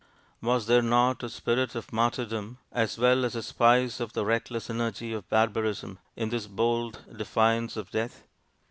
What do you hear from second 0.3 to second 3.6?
Was there not a spirit of martyrdom as well as a